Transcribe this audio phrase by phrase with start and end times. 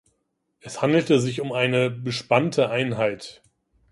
[0.61, 3.43] Es handelte sich um eine „bespannte Einheit“.